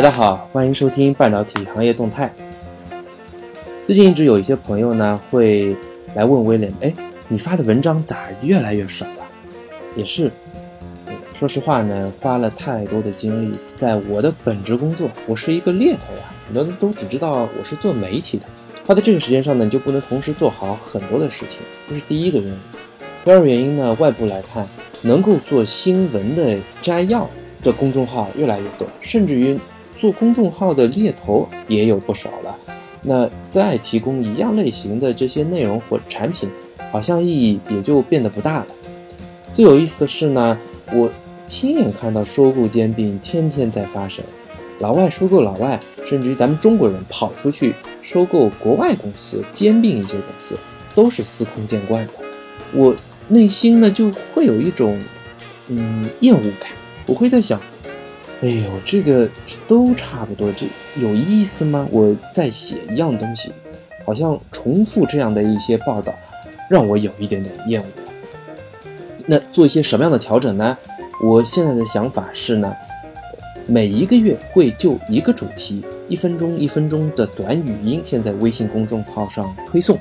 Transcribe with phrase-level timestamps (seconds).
[0.00, 2.32] 大家好，欢迎收听半导体行业动态。
[3.84, 5.76] 最近一直有一些朋友呢会
[6.14, 6.90] 来问威廉，哎，
[7.28, 9.28] 你发的文章咋越来越少了？
[9.94, 10.32] 也是，
[11.34, 18.46] 说实话呢，花了太多的精力在我的本职工作，我是一个猎头啊，很多人都只知道我是做媒体的，
[18.86, 22.58] 花在这个时间上呢，你就不能同时做好很多的事情，这是第一个原因。
[23.22, 24.66] 第二个原因呢，外部来看，
[25.02, 27.28] 能够做新闻的摘要
[27.62, 29.60] 的公众号越来越多，甚至于。
[30.00, 32.56] 做公众号的猎头也有不少了，
[33.02, 36.48] 那再提供一样类型的这些内容或产品，
[36.90, 38.66] 好像意义也就变得不大了。
[39.52, 40.58] 最有意思的是呢，
[40.90, 41.10] 我
[41.46, 44.24] 亲眼看到收购兼并天天在发生，
[44.78, 50.58] 老外收购老外，甚至于咱们中国人跑出去收购国外公司，兼并一些公司，
[50.94, 52.12] 都是司空见惯的。
[52.72, 52.96] 我
[53.28, 54.98] 内心呢就会有一种
[55.68, 56.70] 嗯厌恶感，
[57.04, 57.60] 我会在想。
[58.42, 59.28] 哎呦，这个
[59.68, 61.86] 都差不多，这有意思吗？
[61.92, 63.52] 我在写一样东西，
[64.06, 66.14] 好像重复这样的一些报道，
[66.70, 67.86] 让我有一点点厌恶。
[69.26, 70.76] 那做一些什么样的调整呢？
[71.22, 72.74] 我现在的想法是呢，
[73.66, 79.98] 每一个月会就一个主题，一分钟一分钟的短语音，现在微信公众号上推送。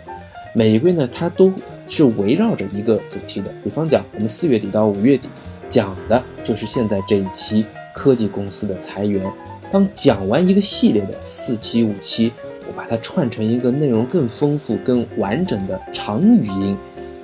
[0.54, 1.52] 每一个月呢，它都
[1.90, 3.52] 是围绕着一个主题的。
[3.66, 5.28] 比方讲，我们四月底到五月底
[5.68, 7.66] 讲的就是现在这一期。
[7.94, 9.24] 科技公司的裁员，
[9.72, 12.32] 当讲完一个系列的四期五期，
[12.68, 16.78] 我把它串成一个内容更丰富、更完整的长语音，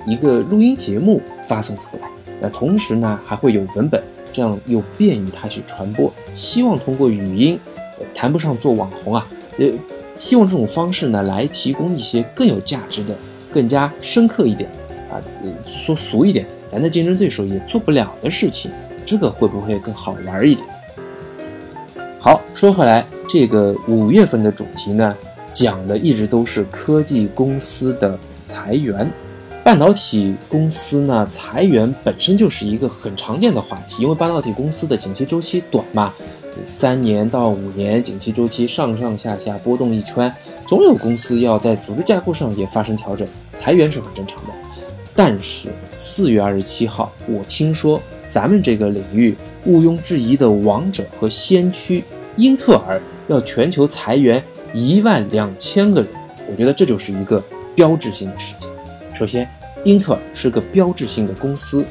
[0.06, 2.08] 一个录音节目发送出来。
[2.40, 6.12] 那同时呢，还会有文本，这样又便于他去传播。
[6.34, 7.58] 希望通过语音，
[7.98, 9.26] 呃谈不上做网红啊，
[9.58, 9.66] 呃，
[10.14, 13.16] 希望这种方式呢，来提供一些更有价值的、
[13.50, 15.22] 更加深刻一点的啊，
[15.64, 18.70] 说俗一点，咱的竞争对手也做不了的事情。
[19.06, 20.68] 这个会不会更好玩一点？
[22.18, 25.14] 好，说回来，这个五月份的主题呢，
[25.52, 29.08] 讲的一直都是科技公司的裁员。
[29.62, 36.12] 半导体公司呢，裁员本身就是一个很常见的话题，因为半导体公司的景气周期短嘛，
[36.64, 40.32] 三年到五年景气周期上上下下波动一圈，
[40.66, 44.52] 总有公司要在组织架构上也发生调整，裁员是很正常的。
[45.14, 48.02] 但是四月二十七号，我听说。
[48.28, 52.02] 咱们这个领域毋庸置疑的王者和先驱
[52.36, 54.42] 英特尔要全球裁员
[54.74, 56.10] 一万两千个人，
[56.50, 57.42] 我觉得这就是一个
[57.74, 58.68] 标志性的事情。
[59.14, 59.48] 首先，
[59.84, 61.84] 英特尔是个标志性的公司，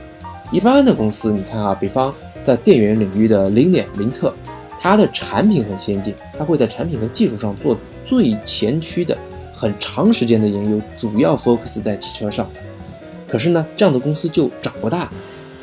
[0.51, 2.13] 一般的公司，你看啊，比方
[2.43, 4.33] 在电源领域的零点零特，
[4.79, 9.17] 它的产品很先进，它会在产品和技术上做最前驱的
[9.51, 12.47] 很长时间的研究，主要 focus 在汽车上。
[13.27, 15.09] 可是呢，这样的公司就长不大。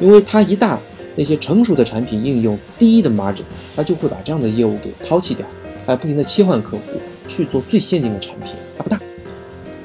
[0.03, 0.79] 因为它一大
[1.15, 3.43] 那些成熟的产品应用低的 margin，
[3.77, 5.47] 它就会把这样的业务给抛弃掉，
[5.87, 6.83] 还不停的切换客户
[7.29, 8.55] 去做最先进的产品。
[8.77, 8.99] 它不大，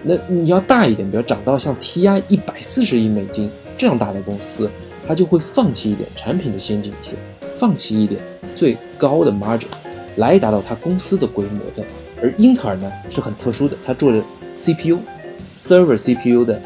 [0.01, 4.67] 那你要大一点，比如涨到像 TI 一百四十亿美金这样大的公司，
[5.05, 7.15] 它就会放弃一点产品的先进性，
[7.55, 8.19] 放弃一点
[8.55, 9.67] 最高的 margin，
[10.15, 11.85] 来达到它公司的规模的。
[12.23, 14.23] 而英特尔呢是很特殊的，它做的
[14.55, 16.59] CPU，server CPU 的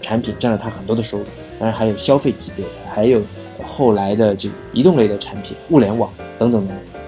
[0.00, 1.24] 产品占了它很多的收入。
[1.58, 3.22] 当然还有消费级别的，还有
[3.62, 7.02] 后来的这个移动类的产品、物联网等等等等。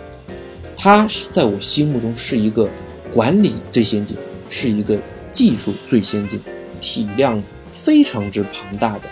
[0.77, 2.69] 它是在我心目中是一个
[3.12, 4.17] 管理最先进，
[4.49, 4.99] 是一个
[5.33, 6.41] 技术最先进、
[6.81, 7.43] 体量
[7.73, 9.03] 非常之庞大的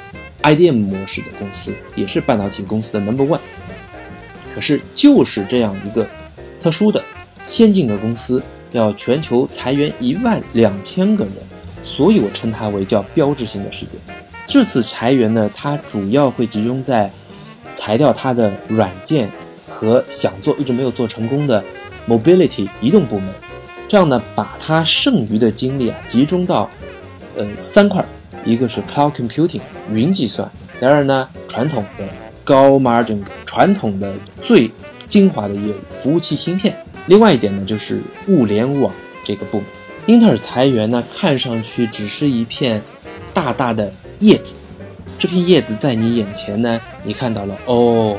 [0.43, 3.41] IDM 模式的公司，也是半导体公司的 Number One。
[4.55, 6.07] 可是就是这样一个
[6.61, 7.03] 特殊的、
[7.49, 11.35] 先进的公司，要全球裁员一万两千个人，
[11.83, 13.99] 所以我称它为叫标志性的事件。
[14.47, 17.11] 这次裁员呢，它主要会集中在
[17.73, 19.29] 裁掉它的软件
[19.67, 21.63] 和想做一直没有做成功的
[22.07, 23.29] mobility 移动部门，
[23.89, 26.71] 这样呢，把它剩余的精力啊集中到
[27.37, 28.05] 呃三块，
[28.45, 29.61] 一个是 cloud computing
[29.91, 30.49] 云计算，
[30.79, 32.05] 第二呢传统的
[32.45, 34.71] 高 margin 传统的最
[35.09, 36.77] 精华的业务服务器芯片，
[37.07, 38.93] 另外一点呢就是物联网
[39.25, 39.67] 这个部门。
[40.07, 42.81] 英特尔裁员呢，看上去只是一片
[43.33, 43.91] 大大的。
[44.25, 44.57] 叶子，
[45.19, 48.19] 这片叶子在你眼前呢，你看到了哦，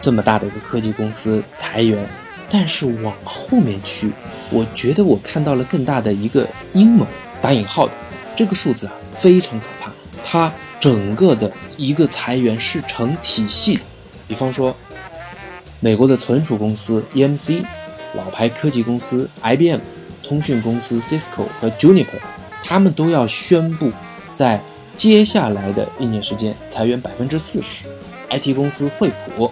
[0.00, 2.08] 这么大的一个科技公司裁员，
[2.48, 4.10] 但是往后面去，
[4.50, 7.06] 我觉得我看到了更大的一个阴谋，
[7.42, 7.92] 打引号的
[8.34, 9.92] 这个数字啊，非常可怕。
[10.24, 10.50] 它
[10.80, 13.82] 整个的一个裁员是成体系的，
[14.26, 14.74] 比方说，
[15.80, 17.62] 美国的存储公司 EMC，
[18.14, 19.80] 老牌科技公司 IBM，
[20.22, 22.20] 通讯公司 Cisco 和 Juniper，
[22.64, 23.92] 他们都要宣布
[24.32, 24.58] 在。
[24.94, 27.86] 接下来的一年时间，裁员百分之四十。
[28.30, 29.50] IT 公司惠普、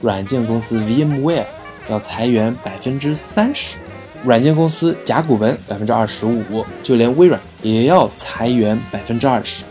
[0.00, 1.44] 软件公司 VMware，
[1.88, 3.76] 要裁员百分之三十，
[4.24, 9.64] 软件公司甲骨文百分之二十五，就连微软也要裁员百分之二十。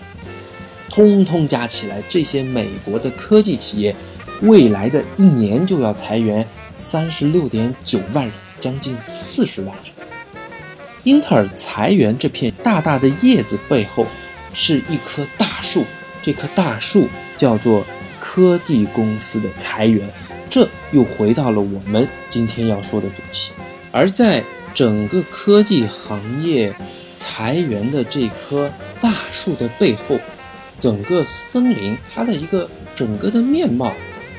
[0.90, 3.96] 通通加起来，这些美国的科技企业
[4.42, 9.94] 未来的一年就要裁员三十六点九万人，将近四十万人。
[11.04, 14.06] 英特尔裁员这片大大的叶子背后，
[14.56, 15.86] 是一棵大树，
[16.24, 17.86] 这棵大树叫做
[18.20, 20.10] 科技公司的裁员。
[20.50, 23.52] 这又回到了我们今天要说的主题，
[23.92, 24.42] 而在
[24.74, 26.74] 整个科技行业
[27.18, 28.72] 裁员的这棵
[29.02, 30.18] 大树的背后。
[30.78, 33.94] 整个森林，它的一个整个的面貌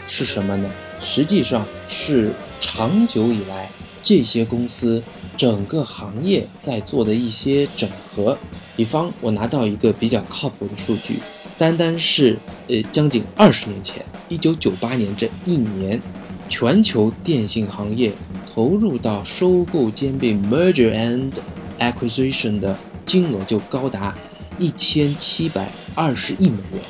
[0.06, 0.70] 是什么呢？
[1.00, 2.30] 实际上是
[2.60, 3.70] 长久以来
[4.02, 5.02] 这些公司
[5.34, 8.38] 整个行业在做的一些整合。
[8.76, 11.18] 比方，我拿到一个比较靠谱的数据，
[11.56, 12.38] 单单是
[12.68, 16.00] 呃将近二十年前，一九九八年这一年，
[16.48, 18.12] 全球电信行业
[18.54, 21.32] 投入到收购兼并 （merger and
[21.78, 24.16] acquisition） 的金额就高达
[24.58, 25.68] 一千七百。
[25.98, 26.82] 二十亿美元，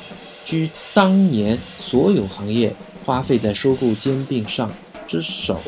[0.43, 2.75] 居当年所有行业
[3.05, 4.69] 花费在收购兼并上
[5.05, 5.61] 之首。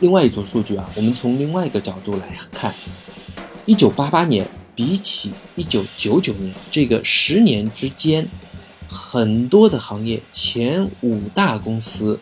[0.00, 2.74] 另外一组数据啊，我们从另外一个角度来看，
[3.66, 8.28] 一九八八年比起一九九九年这个十年之间，
[8.88, 12.20] 很多的行业前五大公司，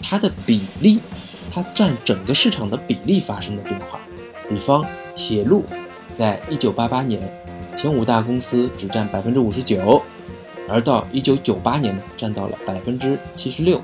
[0.00, 0.98] 它的比例，
[1.52, 4.00] 它占整个市场的比例发生了变化。
[4.48, 4.84] 比方
[5.14, 5.64] 铁路，
[6.14, 7.20] 在一九八八年。
[7.76, 10.02] 前五大公司只占百分之五十九，
[10.68, 13.80] 而到一九九八年呢，占到了百分之七十六。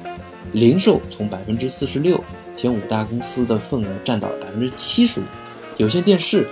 [0.51, 2.25] 零售从百分之四十六，
[2.57, 5.25] 前五大公司的份额占到了百分之七十五。
[5.77, 6.49] 有线电视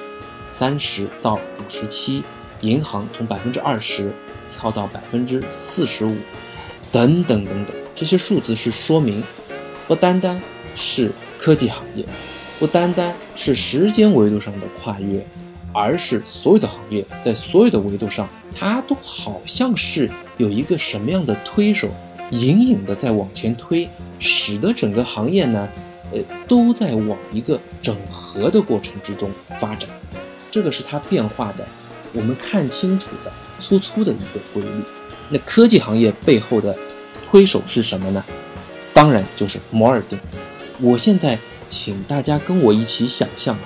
[0.52, 2.22] 三十到五十七，
[2.60, 4.12] 银行从百分之二十
[4.49, 6.14] 跳到百分之四十五，
[6.93, 7.75] 等等等等。
[7.94, 9.25] 这些数字是说明，
[9.88, 10.40] 不单单
[10.76, 12.04] 是科技行业，
[12.60, 15.26] 不单单是时间维度上的跨越。
[15.75, 20.06] 而是所有的行业在所有的维度上，它都好像是
[20.37, 21.88] 有一个什么样的推手，
[22.31, 23.88] 隐隐的在往前推，
[24.19, 25.66] 使得整个行业呢，
[26.12, 29.88] 呃，都在往一个整合的过程之中发展。
[30.52, 31.66] 这个是它变化的，
[32.12, 34.84] 我们看清楚的粗粗的一个规律。
[35.31, 36.76] 那科技行业背后的
[37.26, 38.22] 推手是什么呢？
[38.93, 40.38] 当然就是摩尔定律。
[40.78, 41.38] 我现在
[41.70, 43.64] 请大家跟我一起想象啊，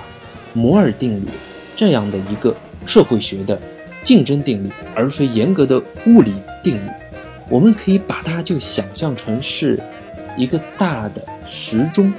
[0.53, 1.29] 摩尔定律。
[1.75, 2.55] 这样的一个
[2.87, 3.61] 社会学的
[4.01, 6.33] 竞争定律，而非严格的物理
[6.63, 6.89] 定律，
[7.49, 9.79] 我们可以把它就想象成是
[10.37, 12.11] 一个大的时钟，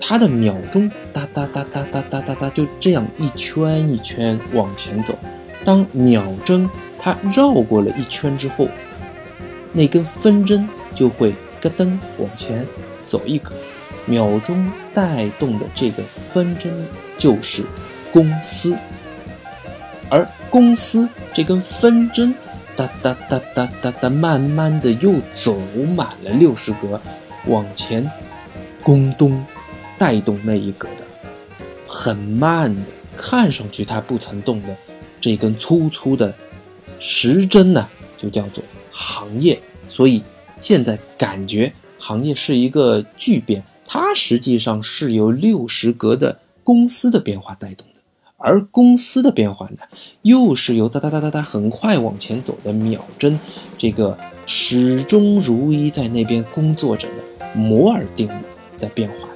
[0.00, 5.18] 它的秒钟哒哒哒哒哒哒哒哒就这样一圈一圈往前走。
[5.64, 8.68] 当秒针它绕过了一圈之后，
[9.72, 12.66] 那根分针就会咯噔往前
[13.04, 13.52] 走一格，
[14.04, 16.72] 秒钟带动的这个分针
[17.18, 17.64] 就是。
[18.12, 18.74] 公司，
[20.08, 22.34] 而公司这根分针
[22.74, 25.54] 哒哒哒哒哒哒，慢慢的又走
[25.94, 26.98] 满了六十格，
[27.46, 28.10] 往前
[28.82, 29.44] 咚咚
[29.98, 31.04] 带动那一格的，
[31.86, 32.82] 很慢的，
[33.16, 34.76] 看上去它不曾动的
[35.20, 36.34] 这根粗粗的
[36.98, 39.60] 时针呢，就叫做行业。
[39.88, 40.22] 所以
[40.58, 48.00] 现在感觉行业是一个巨变，它实际上是由六十格的公司的变化带动的。
[48.38, 49.78] 而公司的变化呢，
[50.20, 53.40] 又是由哒哒哒哒哒很快往前走的秒针，
[53.78, 58.44] 这个始终如一在那边工作着的摩尔定律
[58.76, 59.28] 在变化。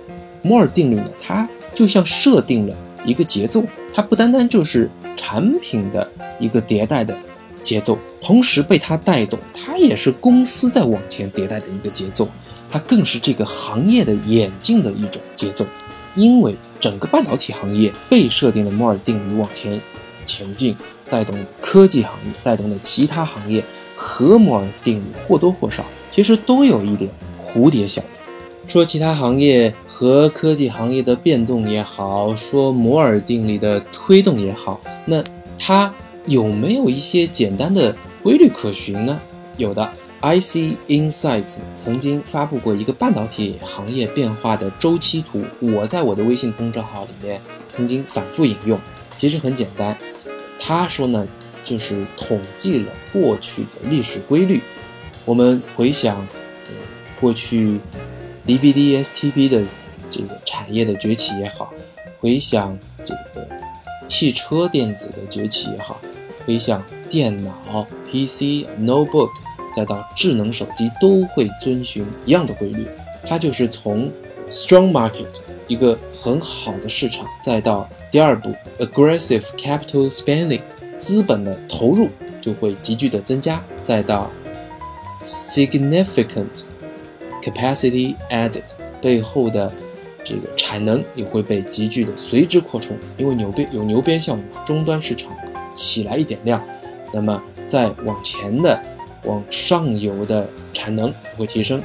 [0.43, 7.17] 摩尔定律呢，它就像设定了一个节奏，它不单单就是产品的一个迭代的
[7.63, 12.29] 节奏，同时被它带动，它也是公司在往前迭代的一个节奏，
[12.71, 15.65] 它更是这个行业的演进的一种节奏。
[16.17, 19.81] 因为整个半导体行业被设定的摩尔定律往前
[20.27, 20.77] 前进，
[21.09, 23.63] 带动科技行业，带动的其他行业
[23.95, 27.09] 和摩尔定律或多或少其实都有一点
[27.41, 28.20] 蝴蝶效应。
[28.71, 35.25] 说其他行业和科技行业的变动也好，说摩尔定律的推动也好，那
[35.59, 35.93] 它
[36.27, 39.21] 有没有一些简单的规律可循呢？
[39.57, 39.93] 有的。
[40.23, 48.79] IC Insights 曾经发布过一个半导体行业变化的周期图，我在我的微信公众号里面曾经反复引用。
[49.17, 49.97] 其实很简单，
[50.61, 51.27] 他说呢，
[51.65, 54.61] 就是统计了过去的历史规律。
[55.25, 56.25] 我们回想
[57.19, 57.81] 过去
[58.51, 59.63] DVD STP 的
[60.11, 61.73] 这个产业的崛起也好，
[62.19, 63.49] 回想这个
[64.09, 66.01] 汽车电子的崛起也好，
[66.45, 69.31] 回想电脑 PC Notebook。
[69.73, 72.85] 再到智能手机都会遵循一样的规律，
[73.25, 74.11] 它就是从
[74.49, 75.29] strong market
[75.69, 80.61] 一个很好的市场，再到第二步 aggressive capital spending
[80.99, 82.09] 资本的投入
[82.41, 84.29] 就会急剧的增加，再到
[85.25, 86.65] significant
[87.43, 88.63] capacity added
[89.01, 89.73] 背后的
[90.23, 95.33] 这个产能也会被急剧的随之扩充，因为牛鞭有牛鞭效应，终端市场
[95.75, 96.63] 起来一点量，
[97.13, 98.81] 那么再往前的
[99.25, 101.83] 往上游的产能也会提升。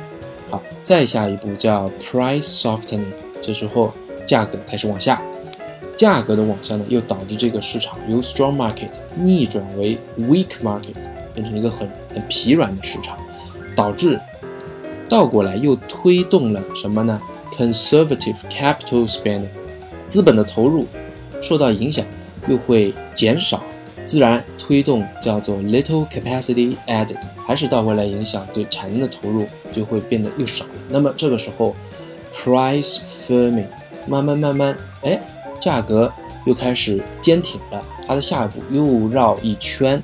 [0.49, 3.05] 好，再下一步叫 price softening，
[3.41, 3.91] 这时候
[4.27, 5.21] 价格开始往下，
[5.95, 10.93] 价格的往下呢，又导致这个市场由 strong market 逆转为 weak market，
[11.33, 13.17] 变成一个很很疲软的市场，
[13.75, 14.19] 导致
[15.07, 17.21] 倒过来又推动了什么呢
[17.55, 19.47] ？conservative capital spending，
[20.07, 20.85] 资本的投入
[21.41, 22.05] 受到影响，
[22.47, 23.63] 又会减少。
[24.05, 30.63] 自然推动叫做 little capacity added，还是倒过来影响对产能的投入就会变得又少。
[30.89, 31.75] 那么这个时候
[32.33, 33.65] price firming，
[34.07, 35.19] 慢慢慢慢，哎，
[35.59, 36.11] 价格
[36.45, 37.83] 又开始坚挺了。
[38.07, 39.99] 它的下一步又绕一圈，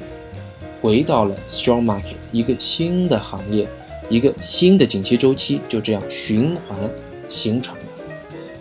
[0.81, 3.67] 回到了 strong market，一个新的行业，
[4.12, 6.77] 一个新的景气周期就这样循环
[7.27, 7.82] 形成了。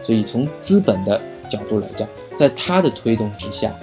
[0.03, 3.75] 所以从资本的角度来讲，在它的推动之下。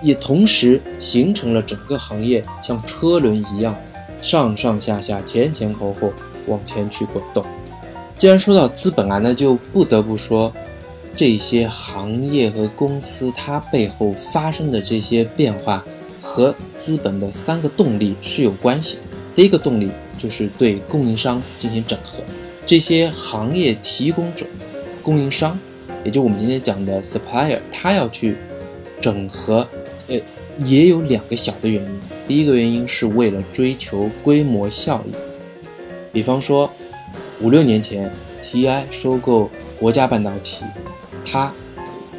[0.00, 3.76] 也同时形成了整个行业像车轮一样，
[4.20, 6.12] 上上下下、前前后后
[6.48, 7.44] 往前去滚动。
[8.16, 10.52] 既然说到资本啊，那就不得不说
[11.14, 15.84] 这些行业和公司它背后发生的这些变化
[16.20, 19.02] 和资本的三个动力是有关系的。
[19.36, 19.88] 第一个动力
[20.22, 22.22] 就是对供应商进行整合，
[22.64, 24.46] 这些行业提供者、
[25.02, 25.58] 供应商，
[26.04, 28.36] 也就我们今天讲的 supplier，他要去
[29.00, 29.66] 整合。
[30.06, 30.20] 呃，
[30.64, 32.00] 也有两个小的原因。
[32.28, 35.12] 第一个原因是为了追求规模效益，
[36.12, 36.70] 比方说
[37.40, 38.12] 五六年前
[38.42, 40.64] TI 收购国家半导体，
[41.24, 41.52] 他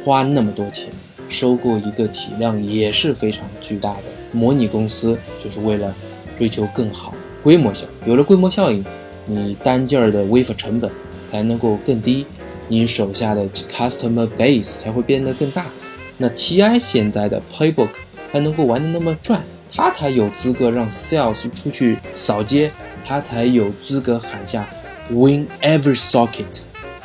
[0.02, 0.90] 花那么多钱
[1.28, 5.94] 收购一个体量也是非常巨大的模拟公司，就是为了
[6.36, 7.13] 追求更好
[7.44, 7.86] 规模效。
[8.04, 8.84] 有了规模效应，
[9.26, 10.90] 你单件儿的 w a f e 成本
[11.30, 12.26] 才能够更低，
[12.66, 15.66] 你手下的 customer base 才会变得更大。
[16.16, 17.90] 那 TI 现在的 playbook
[18.32, 22.70] 还能够玩的那么转，他才有资格让 sales 出去扫街，
[23.04, 24.66] 他才有资格喊下
[25.10, 26.60] win every socket，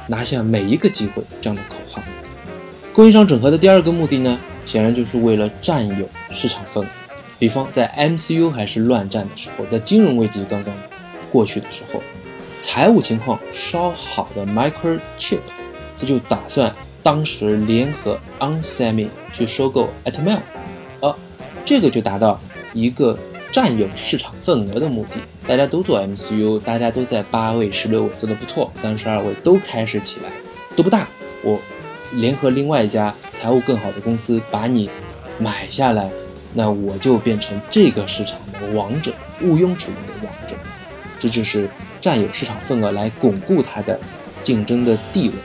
[0.08, 2.02] 拿下每一个机会这样的口号。
[2.94, 6.88] 供应商整合的第二个目的呢，显然就是为了占有市场份额。
[7.40, 10.76] 比方在 MCU 还是乱战的时候，在金融危机刚刚
[11.32, 12.02] 过去的时候，
[12.60, 15.40] 财务情况稍好的 Microchip，
[15.98, 16.72] 他就打算。
[17.02, 20.40] 当时联合 onsemi 去收购 Atmel，
[21.00, 21.16] 呃，
[21.64, 22.38] 这个就达到
[22.74, 23.18] 一个
[23.54, 25.22] 占有市场份额的目的。
[25.48, 30.30] 大家都做 MCU，大家都在八位、十六位做的不错，三十二位都开始起来，
[30.76, 31.08] 都不大。
[31.42, 31.58] 我
[32.12, 34.90] 联合另外一家财务更好的公司把你
[35.40, 36.12] 买下来，
[36.54, 40.56] 那我就变成这个市场的王者，毋庸置疑的王者。
[41.20, 44.00] 这就是占有市场份额来巩固它的
[44.42, 45.36] 竞争的地位。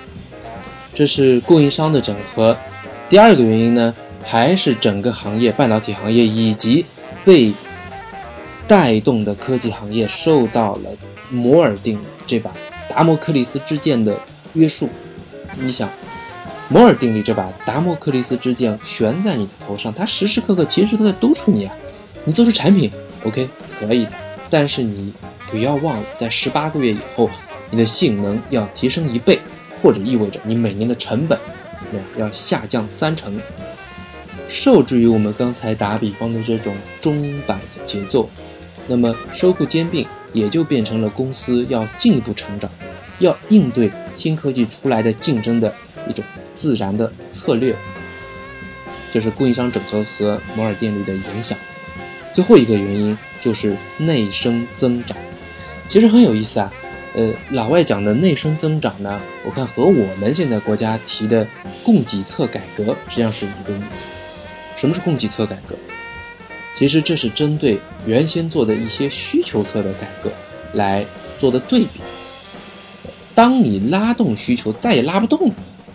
[0.94, 2.56] 这是供应商的整合，
[3.08, 3.92] 第二个原因呢，
[4.22, 6.86] 还是整个行业半导体行业以及
[7.24, 7.52] 被
[8.68, 10.90] 带动的科技行业受到了
[11.30, 12.52] 摩尔定律这把
[12.88, 14.16] 达摩克利斯之剑的
[14.52, 14.88] 约束。
[15.58, 15.90] 你想，
[16.74, 21.72] 摩尔定律这把达摩克利斯之剑悬在你的头上，它时时刻刻其实都在督促你啊。
[22.24, 22.90] 你做出产品
[23.22, 24.10] ，OK，可以的，
[24.50, 25.14] 但是你
[25.46, 27.30] 不要忘了，在十八个月以后，
[27.70, 29.38] 你的性能要提升一倍。
[29.80, 31.38] 或者意味着你每年的成本
[32.16, 33.38] 要下降三成，
[34.48, 38.28] 受制于我们刚才打比方的这种中摆的节奏，
[38.88, 42.68] 那么收购兼并也就变成了公司要进一步成长，
[43.18, 45.70] 要应对新科技出来的竞争的
[46.08, 47.74] 一种自然的策略。
[49.12, 51.58] 这是供应商整合和摩尔定律的影响。
[52.32, 55.16] 最后一个原因就是内生增长，
[55.88, 56.72] 其实很有意思啊。
[57.14, 61.46] 呃，老外讲的内生增长呢，我看和我们现在国家提的
[61.84, 64.10] 供给侧改革实际上是一个意思。
[64.74, 65.76] 什么是供给侧改革？
[66.76, 70.28] 其实这是针对原先做的一些需求侧的改革
[70.72, 71.06] 来
[71.38, 72.00] 做的对比。
[73.32, 75.52] 当你拉动需求再也拉不动，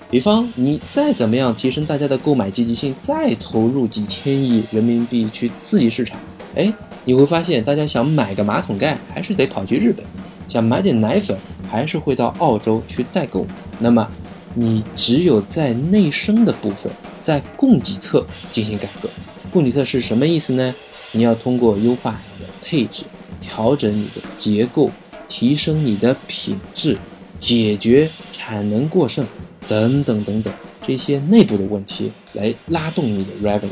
[0.10, 6.20] 比方你再怎么样提升大家的购买积极性，再投入几千亿人民币去刺激市场，
[6.56, 6.74] 哎，
[7.06, 10.04] 你会发现大家想买个马桶盖还是得跑去日本。
[10.48, 11.38] 想买点奶粉，
[11.68, 13.46] 还是会到澳洲去代购。
[13.78, 14.10] 那么，
[14.56, 19.08] 你只有在内生的部分，在供给侧进行改革。
[19.52, 20.74] 供给侧是什么意思呢？
[21.12, 23.04] 你要通过优化你的配置，
[23.40, 24.90] 调整你的结构，
[25.28, 26.98] 提升你的品质，
[27.38, 29.24] 解决产能过剩
[29.70, 33.70] 等等等等这些内部的问题来拉动你的 revenue。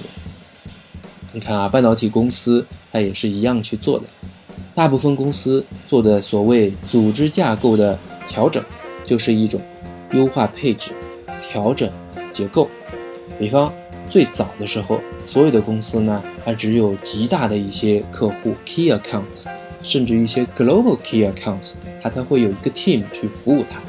[1.34, 4.06] 你看啊，半导体公司它也是一样去做的，
[4.76, 7.98] 大部分公司做的所谓组织架构的
[8.30, 8.64] 调整，
[9.04, 9.60] 就是一种
[10.12, 10.92] 优化配置、
[11.42, 11.90] 调整
[12.32, 12.70] 结构。
[13.40, 13.74] 比方
[14.10, 19.46] 最早的时候，所有的公司呢，它只有极大的一些客户 key accounts，
[19.82, 23.80] 甚至一些 global key accounts，它才会有一个 team 去服务它。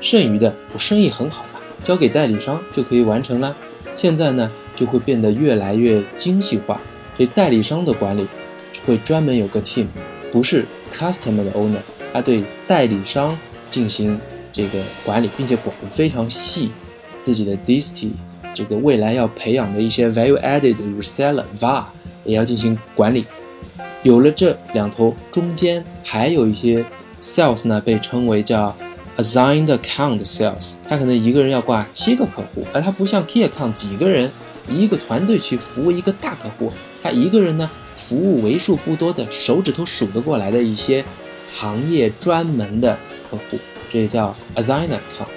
[0.00, 1.44] 剩余的我生意很好，
[1.86, 3.54] 交给代理商就可以完成了。
[3.94, 6.80] 现在呢，就会变得越来越精细化。
[7.16, 8.26] 对代理商的管理
[8.84, 9.86] 会专门有个 team，
[10.32, 11.78] 不是 customer 的 owner，
[12.12, 13.38] 他对代理商
[13.70, 16.72] 进行这个管理，并且管得非常细。
[17.22, 18.08] 自己的 disty。
[18.52, 21.84] 这个未来要培养的一些 value added reseller，va
[22.24, 23.24] 也要进行管理。
[24.02, 26.84] 有了这两头，中间还有一些
[27.20, 28.74] sales 呢，被称为叫
[29.16, 30.74] assigned account sales。
[30.88, 34.30] 他可能一个人要挂七个客户，而他不像 key account 几个人
[34.68, 41.04] 一个团队去服务一个大客户，他一个人呢服务为数不多的手指头数得过来的一些
[41.54, 42.96] 行业专门的
[43.30, 43.58] 客户，
[43.90, 45.28] 这也叫 assigned account。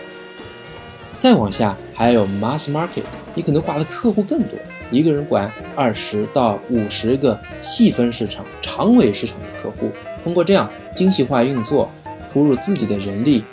[1.17, 3.03] 再往下还有 mass market，
[3.35, 4.57] 你可能挂的客户更多，
[4.89, 9.91] 一个人管二十到五十个细分市场、长尾市场的客户，
[10.23, 11.91] 通过这样精细化运作，
[12.31, 13.43] 投入自己的人力，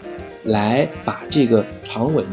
[0.46, 2.24] 来把这个长尾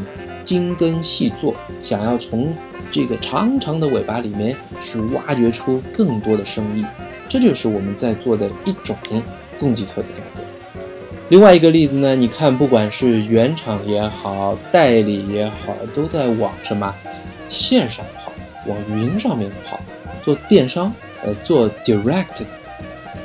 [0.42, 2.54] 精耕细作，想要从
[2.90, 6.84] 这个长长的尾巴里面去挖掘出更多的生意，
[7.28, 8.96] 这就是我们在做的一种
[9.58, 10.42] 供给侧的改革。
[11.30, 16.94] 另外一个例子呢，你看，不管是原厂也好，代理也好，都在往什么
[17.48, 18.30] 线上跑，
[18.66, 19.80] 往云上面跑，
[20.22, 20.92] 做电商，
[21.24, 22.42] 呃，做 direct，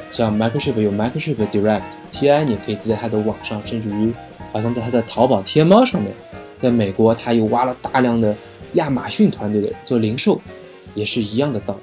[0.10, 4.14] 像 Microchip 有 Microchip Direct，TI 你可以在它的网上，甚至于
[4.52, 6.14] 好像在他的淘宝、天猫上面，
[6.58, 8.36] 在美国，他又挖了大量的
[8.74, 10.42] 亚马逊团队的做零售，
[10.96, 11.82] 也是一样的道理。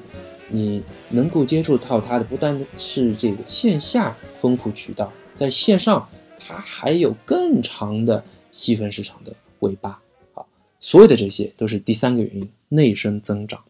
[0.49, 5.13] 你能够接触到它的，不单是这个线下丰富渠道。
[5.35, 10.01] 在线上，它还有更长的细分市场的尾巴。
[10.33, 10.47] 好，
[10.79, 13.65] 所有的这些都是第三个原因，内生增长。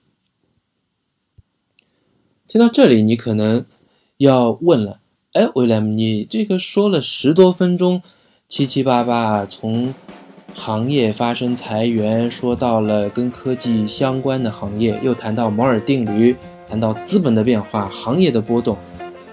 [2.47, 3.65] 听到这里，你可能
[4.19, 5.01] 要问了：
[5.33, 8.03] 哎，威廉，你这个说了十多分钟，
[8.49, 9.93] 七七八八，从
[10.55, 16.37] 行业发生裁员，说到了跟科技相关的行业，又谈到摩尔定律，
[16.69, 18.77] 谈到资本的变化，行业的波动，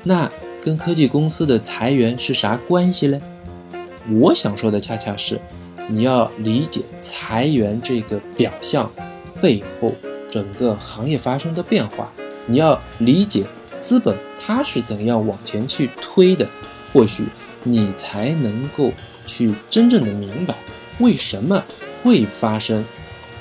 [0.04, 0.30] 那？
[0.60, 3.20] 跟科技公司的裁员是啥关系嘞？
[4.22, 5.40] 我想说的恰恰是，
[5.90, 8.90] 你要理解裁员这个表象
[9.42, 9.94] 背后
[10.32, 12.10] 整个行业发生的变化，
[12.46, 13.44] 你要理解
[13.82, 16.48] 资本它是怎样往前去推的，
[16.94, 17.26] 或许
[17.64, 18.92] 你才能够
[19.26, 20.56] 去真正的明白
[21.00, 21.64] 为什么
[22.04, 22.84] 会发生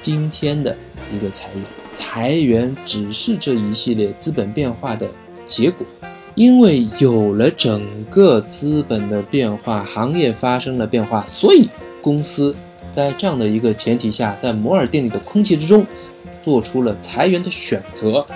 [0.00, 0.76] 今天的
[1.14, 1.64] 一个裁员。
[1.92, 5.08] 裁员只是这一系列资本变化的
[5.44, 5.86] 结果。
[6.34, 11.68] 因为有了整个资本的变化，行业发生了变化，所以
[12.00, 12.56] 公司
[12.96, 15.84] 在这样的一个前提下，在摩尔定律的空气之中，
[16.42, 18.26] 做出了裁员的选择。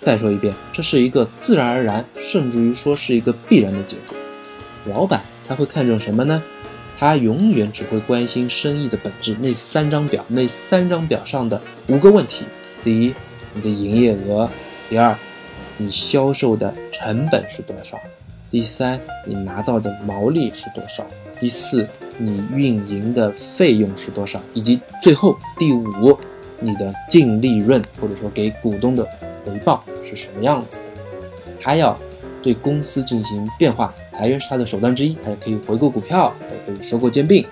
[0.00, 4.16] 再说一遍，这是一个自然而然，甚至于说是一个必然的结果。
[4.86, 6.42] 老板他会看重什么呢？
[6.98, 12.44] 他永远只会关心生意的本质，那三张表，那三张表上的五个问题：
[12.82, 13.14] 第一，
[13.54, 14.48] 你的营业额；
[14.88, 15.16] 第二，
[15.78, 17.98] 你销售的成本是多少？
[18.48, 21.04] 第三，你拿到的毛利是多少？
[21.40, 24.40] 第四，你运营的费用是多少？
[24.54, 26.16] 以及最后第五，
[26.60, 29.04] 你的净利润或者说给股东的
[29.44, 30.90] 回报是什么样子的？
[31.60, 31.98] 他要
[32.42, 37.44] 对公司进行变化，裁员是他的手段之一，他也可以回购股票，也可以收购兼并，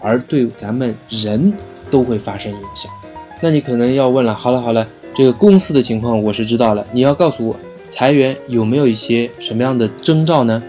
[0.00, 1.52] 而对咱们人
[1.90, 2.92] 都会发生影响。
[3.40, 4.86] 那你可能要问了，好了好了。
[5.14, 7.56] 这个公司的情况我是知道了，你要告诉我
[7.88, 10.62] 裁员有没有一些什么样的征兆呢？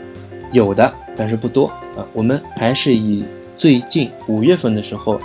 [0.53, 2.07] 有的，但是不多啊。
[2.13, 3.25] 我们还是以
[3.57, 5.19] 最近五月份的时候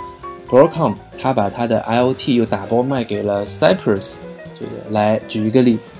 [0.49, 4.15] ，Broadcom 他把他的 IoT 又打包卖给了 Cypress，
[4.59, 5.93] 这个来举一个例子。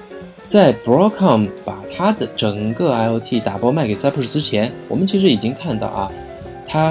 [0.49, 6.11] 在 Broadcom 把它的整个 IoT 打包卖给 Cypress 之前，我们其实已经看到啊，
[6.65, 6.89] 它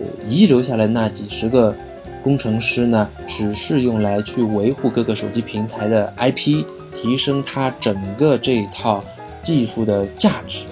[0.00, 1.74] 呃遗留下来那几十个。
[2.22, 9.04] 工程师呢，只是用来去维护各个手机平台的 IP，提升它整个这一套
[9.42, 10.64] 技术的价值，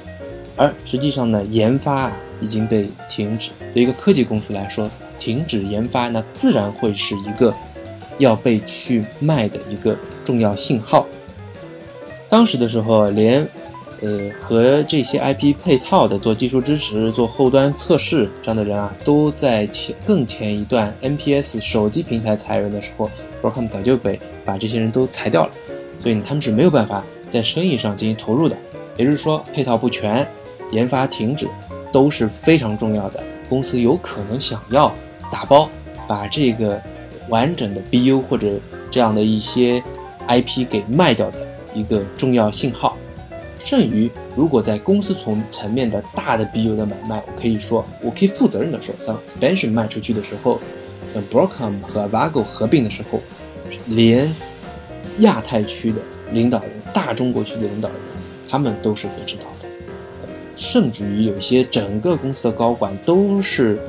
[0.57, 3.51] 而实际上呢，研发已经被停止。
[3.75, 7.53] 对一个科技公司来说，停止研发，那自然会是一个
[8.16, 11.07] 要被去卖的一个重要信号。
[12.33, 13.47] 当时的时候，连
[14.01, 23.11] 呃，和这些 IP 配套的做技术支持、做后端测试这样的人啊，都在前更前一段 NPS 手机平台裁员的时候
[23.42, 25.51] ，Broadcom 早就被把这些人都裁掉了，
[26.01, 28.57] 所以他们是没有办法在生意上进行投入的。
[28.97, 30.27] 也就是说，配套不全、
[30.71, 31.47] 研发停止
[31.92, 33.23] 都是非常重要的。
[33.47, 34.90] 公司有可能想要
[35.31, 35.68] 打包
[36.09, 36.81] 把这个
[37.29, 38.59] 完整的 BU 或者
[38.90, 39.85] 这样的一些
[40.27, 42.97] IP 给卖掉的一个重要信号。
[43.65, 50.61] 剩余，如果在公司从层面的大的 BU 的买卖，我可以说，我可以负责任的说，像 Spansion 卖出去的时候，
[51.15, 53.23] 像 Broadcom 和 Avago 合并的时候，
[53.87, 54.35] 连
[55.21, 57.99] 亚太区的领导人、大中国区的领导人，
[58.51, 59.69] 他们都是不知道的，
[60.57, 63.81] 甚至于有些整个公司的高管都是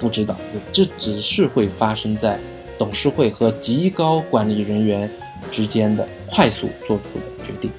[0.00, 2.36] 不知道的，这只是会发生在
[2.76, 5.08] 董事会和极高管理人员
[5.54, 7.70] 之间的快速做出的决定。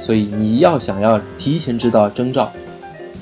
[0.00, 2.50] 所以你要想要提前知道征兆，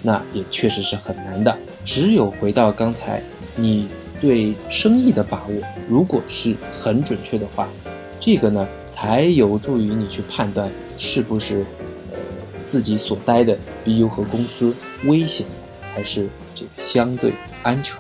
[0.03, 1.55] 那也确实是很难的。
[1.85, 3.23] 只有回到刚才，
[3.55, 3.87] 你
[4.18, 5.55] 对生意的把握，
[5.88, 7.68] 如果是很准确的话，
[8.18, 11.66] 这个呢才有助于你去判断是不是
[12.12, 12.16] 呃
[12.64, 15.47] 自己所待的 BU 和公司危险，
[15.94, 17.99] 还是这个相对安全。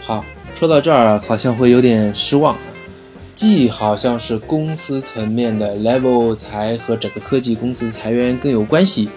[0.00, 2.56] 好，说到这儿好像会有点失望。
[3.36, 9.10] 既好像是公司层面的 level 裁和整个科技公司裁员更有关系，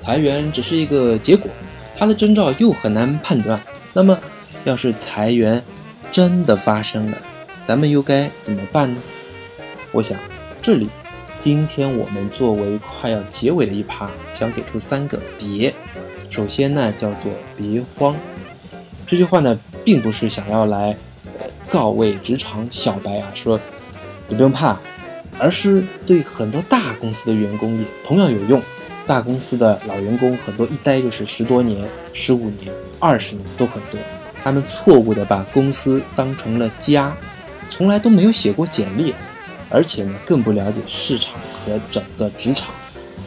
[0.00, 1.48] 裁员只是一个结果，
[1.96, 3.60] 它的征兆又很难判断。
[3.92, 4.18] 那么，
[4.64, 5.62] 要是裁员
[6.10, 7.18] 真的发生了，
[7.62, 9.00] 咱们又该怎么办呢？
[9.92, 10.18] 我想，
[10.60, 10.88] 这里
[11.38, 15.72] 今天我们作为快要结尾的一趴，想给出三个别。
[16.28, 18.16] 首先呢，叫做别慌。
[19.06, 20.96] 这句话呢，并不是想要来。
[21.70, 23.58] 告慰职场小白啊，说
[24.28, 24.76] 你不用怕，
[25.38, 28.60] 而是对很多大公司的员工也同样有用。
[29.06, 33.98] 大公司的老员工很多一待就是十多年、十五年、二十年都很多，
[34.42, 37.16] 他们错误的把公司当成了家，
[37.70, 39.14] 从来都没有写过简历，
[39.68, 42.68] 而且呢更不了解市场和整个职场，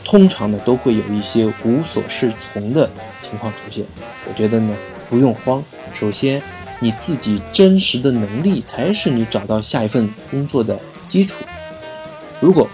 [0.06, 2.90] 通常呢都会有一些无所适从的
[3.22, 3.86] 情况出现。
[4.28, 4.74] 我觉得呢
[5.10, 6.42] 不用慌，首先。
[6.84, 11.42] 你自己真实的能力才是你找到下一份工作的基础。
[12.42, 12.68] 如果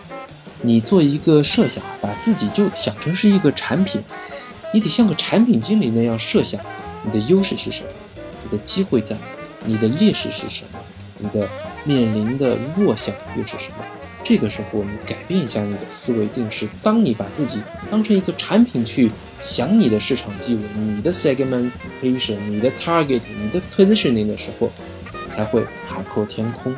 [0.64, 4.02] 你做一个设想，把自己就想成是一个产品，
[4.74, 6.60] 你得像个产品经理那样设想，
[7.04, 7.90] 你的优势是什么？
[8.44, 9.22] 你的机会在哪？
[9.64, 10.80] 你的劣势是什么？
[11.20, 11.48] 你的
[11.84, 13.86] 面临的弱项又是什么？
[14.24, 16.68] 这个时候，你改变一下你的思维定式。
[16.82, 24.70] 当你把自己当成一个产品去想你的市场机会、你的 segmentation、你的 targeting、你的 positioning 的时候，
[25.30, 26.76] 才会海阔天空。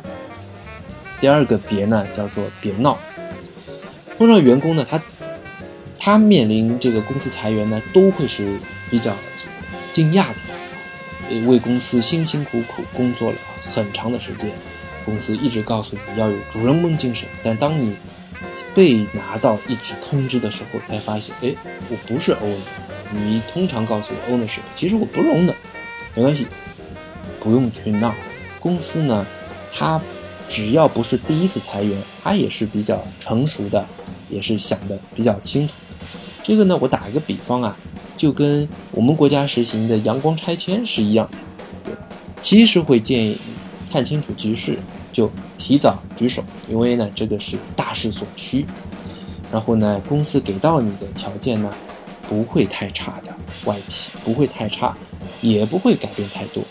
[1.20, 2.98] 第二个别呢，叫做别闹。
[4.16, 5.02] 通常员工呢，他
[5.98, 8.56] 他面临这个公司裁员呢，都会是
[8.90, 9.14] 比较
[9.90, 14.50] 惊讶的，为公司辛辛苦苦工作了很长的时间。
[15.04, 17.96] 公司一直告诉你要有主人翁精神，但当你
[18.74, 21.54] 被拿到一纸通知的时候，才发现，哎，
[21.88, 22.56] 我不是 owner。
[23.12, 25.54] 你通常告诉我 ownership，其实我不是 owner。
[26.14, 26.46] 没关系，
[27.40, 28.14] 不用去闹。
[28.60, 29.26] 公司呢，
[29.72, 30.00] 它
[30.46, 33.86] 只要不是第一次裁员，它也是比较成熟的，
[34.28, 35.74] 也是想的比较清楚。
[36.42, 37.76] 这个呢，我打一个比方啊，
[38.16, 41.38] 就跟我们国家实行的阳光拆迁是一样的。
[41.84, 41.94] 对
[42.40, 43.38] 其实会建议。
[43.90, 44.78] 看清楚局势，
[45.12, 48.66] 就提早举手，因为呢，这个是大势所趋。
[49.52, 51.72] 然后呢，公司给到你的条件呢，
[52.26, 53.32] 不会太差的，
[53.66, 54.96] 外企不会太差，
[55.42, 56.64] 也不会改变太多。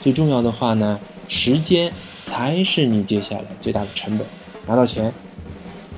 [0.00, 4.26] 最重要的话呢，时间才是你接下来最大的成本。
[4.66, 5.12] 拿到钱，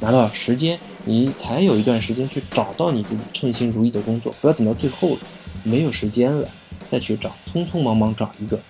[0.00, 4.32] 拿到时间，你才有一段时间去找到你自己称心如意的工作。
[4.40, 5.20] 不要等到最后了，
[5.64, 6.48] 没有时间了
[6.88, 8.61] 再去找，匆匆忙忙找一个，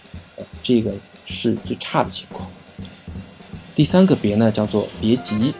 [0.62, 0.92] 这个。
[1.30, 2.48] 是最差的情况。
[3.78, 5.54] 第三个别呢，叫做别急。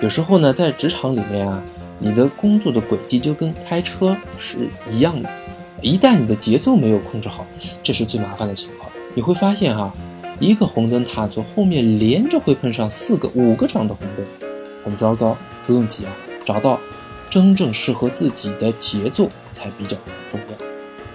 [0.00, 1.62] 有时候呢，在职场里面啊，
[1.98, 5.30] 你的工作的轨迹就跟开车是一样的，
[5.80, 7.46] 一旦你的节奏没有控制好，
[7.82, 8.92] 这是最麻烦的情况。
[9.14, 9.90] 你会发现哈，
[10.38, 14.26] 一个红灯踏错，后面连着会碰上四个、五个这样的红灯，
[14.84, 15.34] 很糟糕。
[15.66, 16.12] 不用急啊，
[16.44, 16.78] 找到
[17.30, 19.96] 真正适合自己的节奏才比较
[20.28, 20.69] 重要。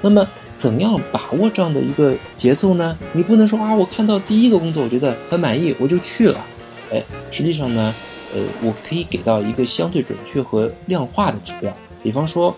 [0.06, 0.26] 那么。
[0.58, 2.98] 怎样把握这样的一个节奏呢？
[3.12, 6.46] 你不能说啊，我看到第一个工作，我觉得很满意，我就去了。
[6.90, 7.94] 哎，实际上呢，
[8.34, 11.76] 呃，我可以给到一个相对准确和量化的指标。
[12.02, 12.56] 比方说，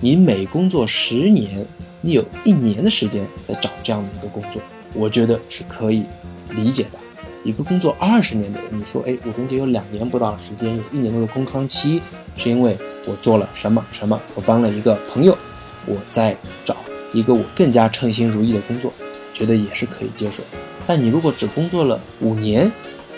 [0.00, 1.66] 你每工作十年，
[2.02, 4.60] 你有一年的时间在找这样的一个工作，
[4.92, 6.04] 我觉得是可以
[6.50, 6.98] 理解的。
[7.42, 12.02] 一个工作二十年的人，你说，哎，我中间有两年不到的时间，有一年多的空窗期，
[12.36, 14.20] 是因为我做了什么什么？
[14.34, 15.36] 我帮了一个朋友，
[15.86, 16.76] 我在找
[17.12, 18.92] 一个我更加称心如意的工作，
[19.32, 20.42] 觉得也是可以接受。
[20.86, 22.70] 但你如果只工作了五年，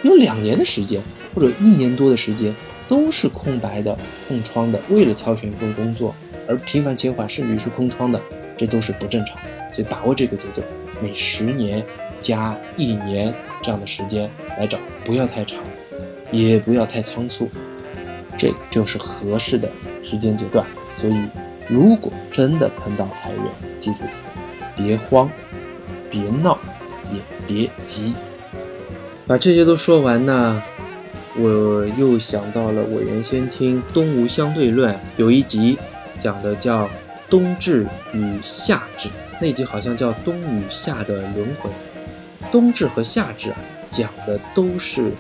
[0.03, 1.01] 有两年的时间
[1.35, 2.55] 或者一年多的时间
[2.87, 3.97] 都是空白的、
[4.29, 6.15] 空窗的，为了挑选一份工作
[6.49, 8.21] 而频繁切换，甚至于是空窗的，
[8.57, 9.37] 这都是不正常。
[9.73, 10.63] 所以把握这个节奏，
[11.01, 11.85] 每十年。
[12.19, 15.63] 加一年这样的时间来找，不要太长，
[16.33, 17.49] 也不要太仓促，
[18.39, 19.71] 这就是合适的
[20.03, 20.65] 时间阶段。
[20.97, 21.15] 所以，
[21.69, 23.43] 如果真的碰到裁员，
[23.79, 24.05] 记住，
[24.77, 25.29] 别慌，
[26.09, 26.59] 别闹，
[27.13, 28.15] 也别急。
[29.27, 30.63] 把这些都说完呢，
[31.37, 35.77] 我又想到了我原先听《东吴相对论》有一集
[36.21, 36.89] 讲的叫
[37.29, 39.09] “冬至与夏至”，
[39.43, 41.69] 那集好像叫“冬与夏的轮回”。
[42.53, 43.57] 冬至和夏至啊，
[43.91, 45.11] 讲的都是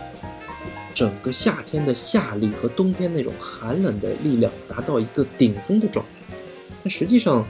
[0.94, 6.15] 整个夏天的夏力和冬天那种寒冷的力量达到一个顶峰的状态。
[6.87, 7.44] 但实际上，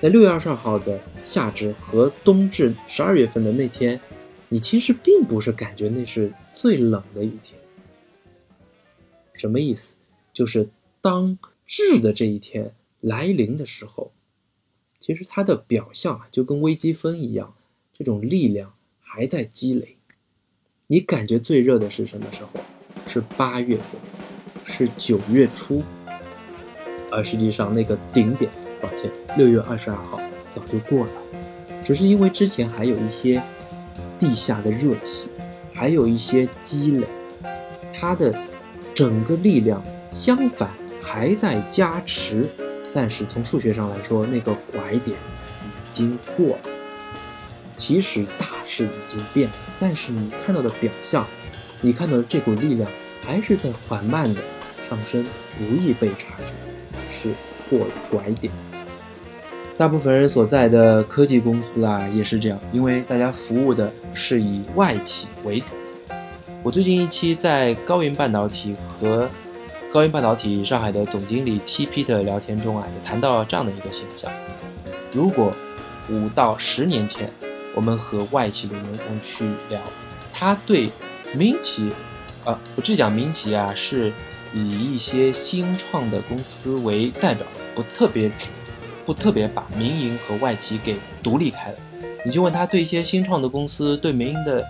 [0.00, 4.00] 在六月二十二号的夏至和冬至十二月份的那天，
[4.48, 7.60] 你其实并不是感觉那是最冷的一天。
[9.34, 9.96] 什么意思？
[10.32, 10.70] 就是
[11.02, 14.10] 当至的这一天来临的时候，
[14.98, 17.54] 其实它的表象啊，就跟微积分一样，
[17.92, 18.72] 这种力量。
[18.98, 19.98] 还在积累，
[20.86, 22.48] 你感觉最热的是什么时候？
[23.06, 23.84] 是八月份，
[24.64, 25.82] 是九月初，
[27.10, 28.50] 而实际上那个顶点，
[28.82, 30.20] 抱歉，六月二十二号
[30.52, 31.12] 早就过了，
[31.84, 33.40] 只是因为之前还有一些
[34.18, 35.28] 地下的热气，
[35.72, 37.06] 还有一些积累，
[37.98, 38.34] 它的
[38.92, 40.68] 整个力量相反
[41.00, 42.44] 还在加持，
[42.92, 46.62] 但是从数学上来说，那个拐点已经过了，
[47.78, 48.46] 其实大。
[48.64, 51.26] 势已经变了，但是你看到的表象，
[51.82, 52.90] 你看到的这股力量
[53.22, 54.40] 还是在缓慢的
[54.88, 55.22] 上升，
[55.58, 56.46] 不易被察觉，
[57.12, 57.34] 是
[57.68, 58.50] 过了拐点。
[59.76, 65.74] 大部分人所在的科技公司啊，也是这样，因为大家服务的是以外企为主。
[66.62, 69.28] 我最近一期在高云半导体和
[69.92, 74.30] 高云半导体上海的总经理 TP 的聊天中啊，也谈到了这样的一个现象：
[75.12, 75.52] 如果
[76.08, 77.28] 五到十年前。
[77.74, 79.80] 我们和外企的员工去聊，
[80.30, 80.90] 他对
[81.34, 81.90] 民企，
[82.44, 84.12] 呃，我只讲民企啊，是
[84.52, 88.48] 以一些新创的公司为代表的，不特别指，
[89.04, 91.76] 不特别把民营和外企给独立开了。
[92.24, 94.64] 你就问他对一些新创的公司对民营的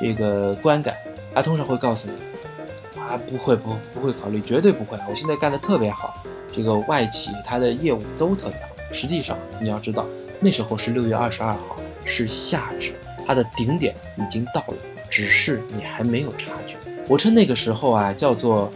[0.00, 0.94] 这个观感，
[1.34, 8.68] 他通常会告诉你，啊，不会不不会考虑，绝对不会啊我现在干的特别好，这个外企它的业务都特别好。
[8.92, 10.06] 实际上你要知道，
[10.40, 11.76] 那时候是六月二十二号。
[12.04, 12.92] 是夏至，
[13.24, 14.74] 它的顶点已经到了，
[15.08, 16.74] 只是你还没有察觉。
[17.06, 18.68] 我称那个时候啊叫做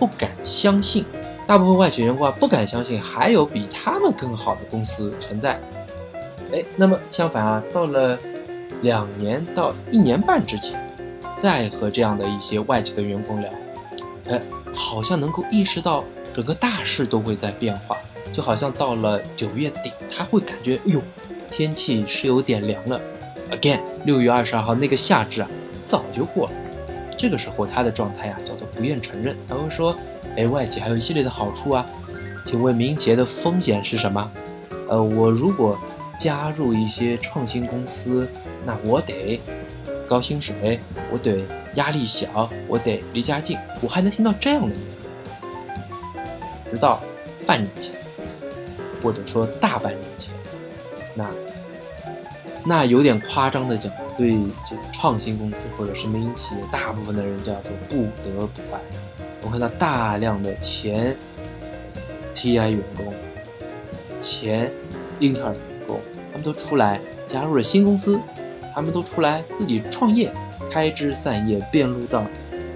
[0.00, 1.04] 不敢相信。
[1.46, 5.58] 大部分外企员工啊不敢相信还有比他们更好的公司存在。
[6.52, 8.18] 哎，那么相反啊，到了
[8.82, 10.78] 两年到一年半之前，
[11.38, 13.50] 再和这样的一些外企的员工聊，
[14.28, 14.42] 哎，
[14.74, 16.04] 好像能够意识到
[16.34, 17.96] 整个大势都会在变化，
[18.32, 21.00] 就好像到了九月底，他会感觉，哎呦。
[21.48, 23.00] 天气是有点凉了
[23.50, 25.48] ，again，六月二十二号那个夏至啊，
[25.86, 26.52] 早就过了。
[27.16, 29.34] 这个时候他的状态啊，叫做不愿承认。
[29.48, 29.96] 他会说
[30.36, 31.86] ：“哎，外企还有一系列的好处啊，
[32.44, 34.30] 请问民营企业的风险是什么？
[34.88, 35.78] 呃，我如果
[36.18, 38.28] 加入一些创新公司，
[38.64, 39.40] 那我得
[40.06, 40.78] 高薪水，
[41.10, 41.42] 我得
[41.74, 46.70] 压力小，我得离家近，我还能听到这样的言论。
[46.70, 47.00] 直到
[47.46, 47.92] 半年前，
[49.02, 50.32] 或者说大半年前，
[51.14, 51.30] 那。”
[52.68, 54.32] 那有点夸张的讲，对
[54.68, 58.80] 这个创新公司或者是民营企业，大部分的人叫做不得不爱。
[59.46, 61.16] 我看到大量的前
[62.34, 63.14] TI 员工、
[64.18, 64.72] 前
[65.20, 65.56] intern 员
[65.86, 66.00] 工，
[66.32, 68.18] 他们都出来加入了新公司，
[68.74, 70.32] 他们都出来自己创业，
[70.68, 72.26] 开枝散叶，遍路到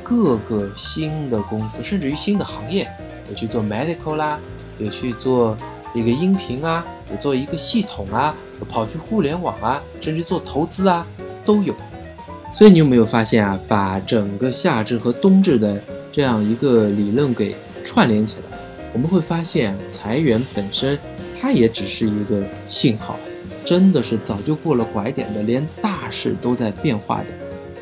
[0.05, 2.89] 各个新的公司，甚至于新的行业，
[3.29, 4.39] 有去做 medical 啦，
[4.79, 5.57] 有去做
[5.93, 8.33] 一个音频啊，有做一个系统啊。
[8.61, 11.05] 有跑去互联网啊，甚至做投资啊，
[11.45, 11.75] 都有。
[12.55, 13.59] 所以你有没有发现啊？
[13.67, 18.59] 把整个夏至和冬至的这样一个理论给串联起来，
[18.93, 20.99] 我们会发现裁员本身
[21.41, 23.19] 它也只是一个信号，
[23.65, 27.27] 真的是早就过了拐点的，连大势都在变化的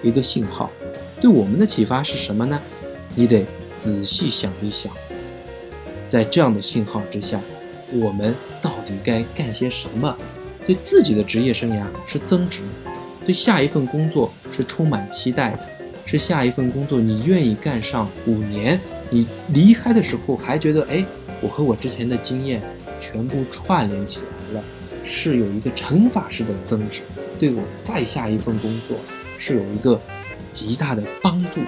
[0.03, 0.71] 一个信号。
[1.21, 2.61] 对我们的启发是什么呢？
[3.15, 4.93] 你得仔细想一想，
[6.07, 7.41] 在这样的信号之下，
[7.93, 10.17] 我们到底该干些什么？
[10.67, 12.61] 对自己的职业生涯是增值，
[13.25, 15.67] 对下一份工作是充满期待的，
[16.11, 21.05] 是下一份工作你愿意干上五年，你离开的时候还觉得，哎，
[21.43, 22.63] 我和我之前的经验
[22.99, 24.65] 全部串联起来了，
[25.05, 27.03] 是有一个乘法式的增值，
[27.39, 28.97] 对我再下一份工作
[29.37, 30.01] 是有一个
[30.51, 31.61] 极大的帮助。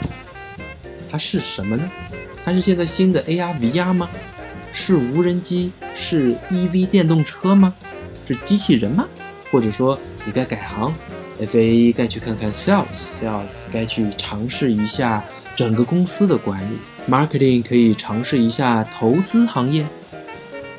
[1.11, 1.91] 它是什么呢？
[2.43, 4.09] 它是现在新的 AR、VR 吗？
[4.73, 5.71] 是无人机？
[5.95, 7.75] 是 EV 电动车吗？
[8.27, 9.07] 是机器人吗？
[9.51, 10.91] 或者说你该改行
[11.41, 15.25] ，FA 该去看看 Sales，Sales 该去尝试一下
[15.57, 16.77] 整个公司的管理
[17.09, 19.85] ，Marketing 可以尝试一下投资行业。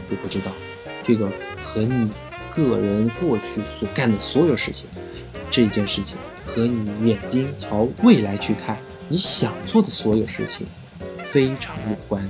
[0.10, 0.52] 我不知道，
[1.06, 1.30] 这个
[1.64, 2.10] 和你
[2.54, 4.86] 个人过去所干的所有事情，
[5.50, 8.78] 这件事情和你眼睛朝未来去看。
[9.08, 10.66] 你想做的所有事情
[11.26, 12.26] 非常有关，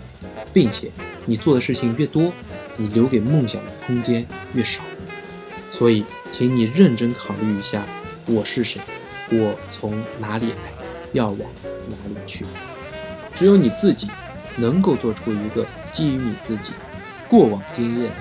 [0.52, 0.89] 并且
[1.26, 2.34] 你做的事情越多，
[2.76, 4.82] 你留给梦想的空间越少。
[5.72, 7.84] 所以，请你认真考虑一下：
[8.27, 8.79] 我是谁？
[9.31, 10.55] 我从哪里来？
[11.13, 11.39] 要往
[11.89, 12.45] 哪里去？
[13.34, 14.07] 只有你自己
[14.57, 16.71] 能够做出一个基于你自己
[17.29, 18.12] 过往经验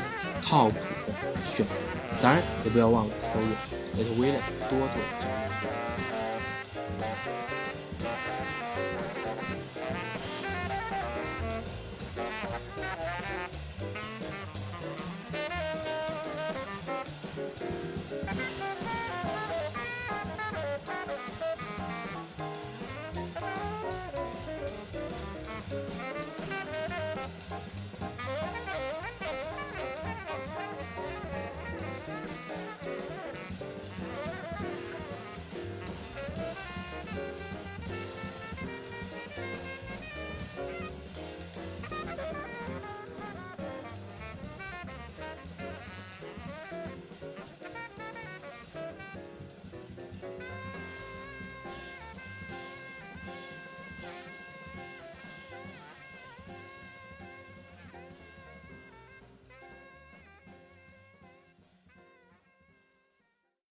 [0.43, 0.75] 靠谱
[1.07, 1.13] 的
[1.55, 1.73] 选择。
[2.23, 3.47] 当然，也不要忘了，还有，
[3.97, 4.35] 也是为了
[4.69, 4.87] 多做。